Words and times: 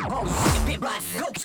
hoes. 0.00 0.30
Spit 0.62 0.80
blind, 0.80 1.02
go, 1.18 1.43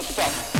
motherfucker. 0.00 0.59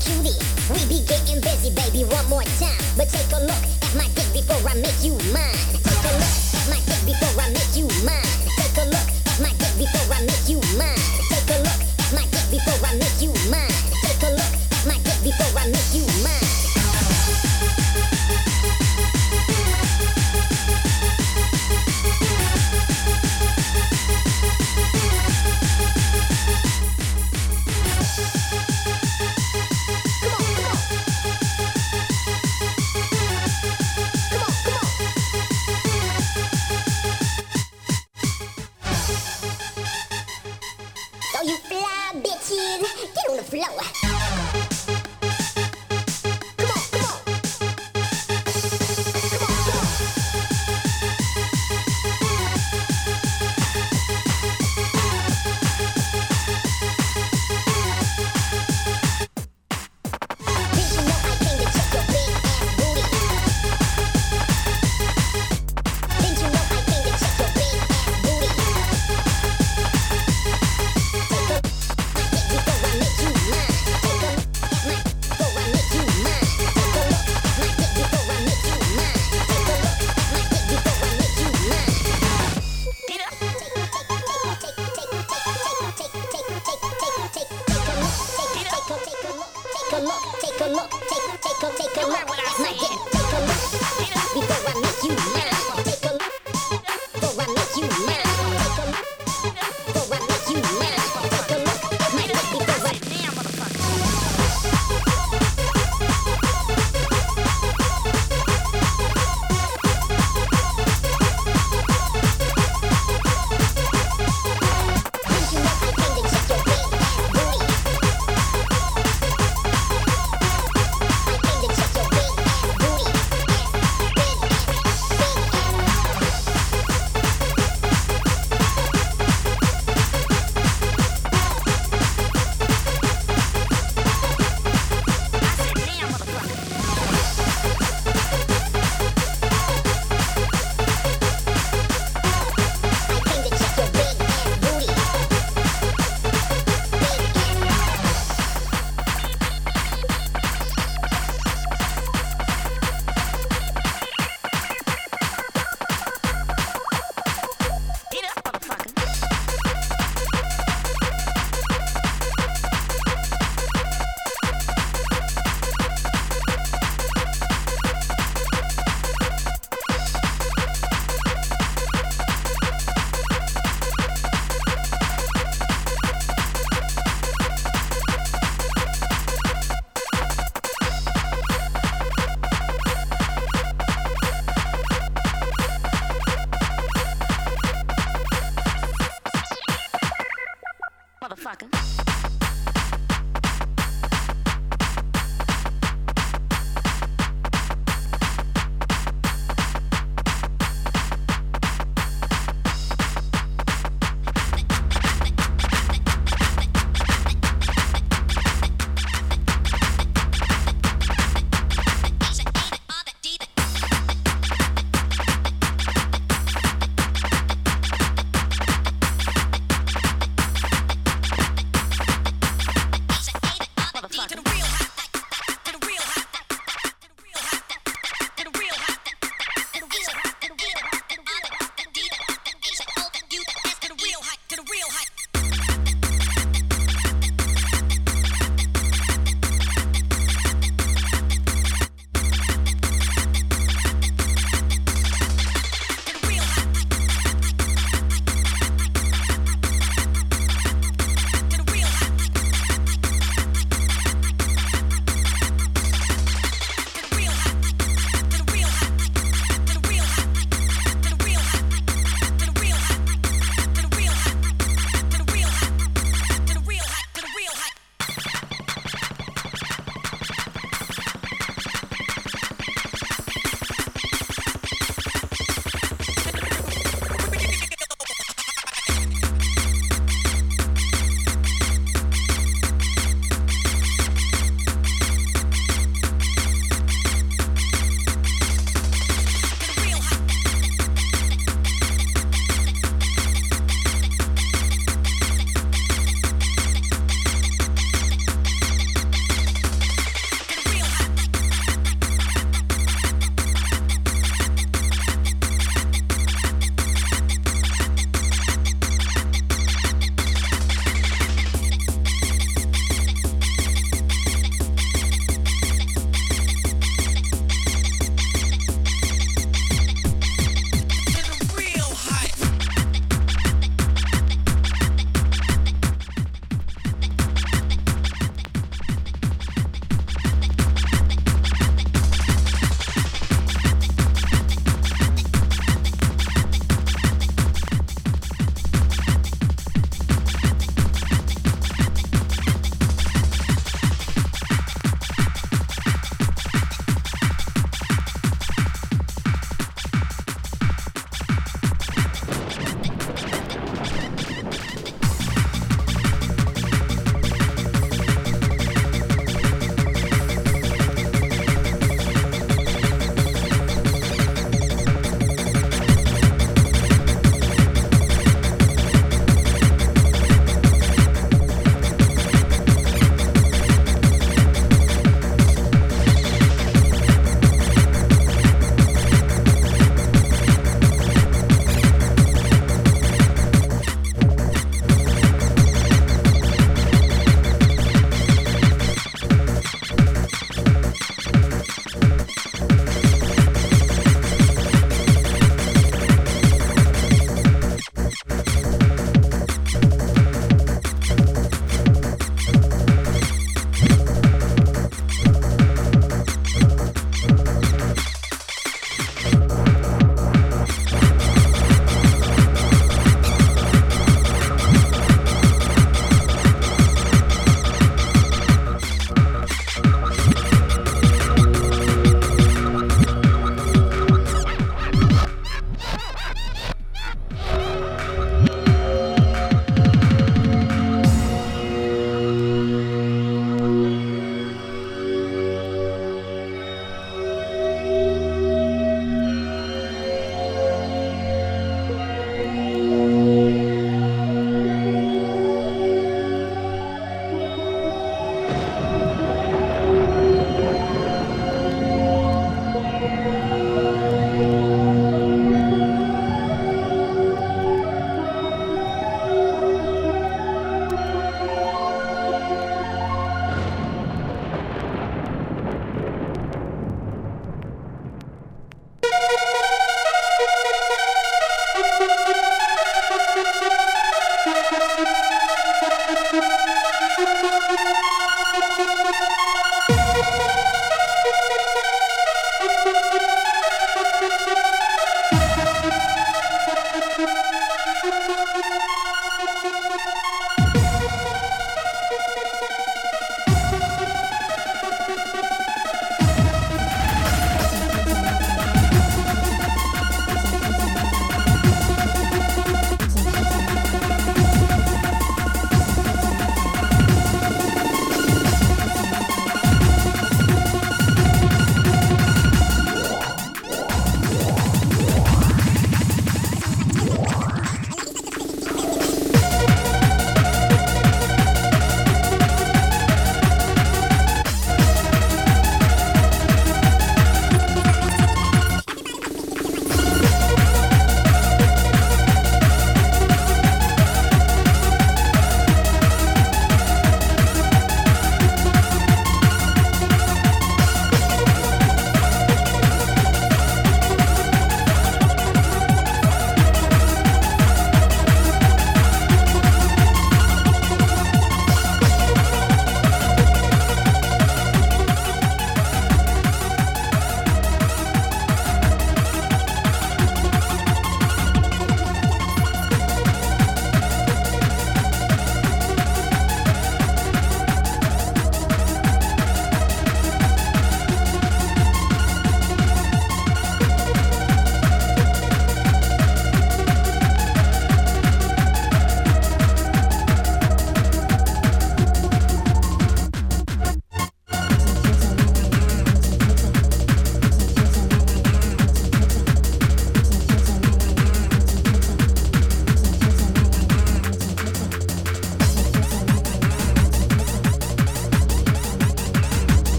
cutie. 0.00 0.36
We 0.72 0.78
be 0.88 1.04
getting 1.06 1.40
busy, 1.40 1.70
baby, 1.70 2.04
one 2.04 2.28
more 2.28 2.42
time. 2.58 2.69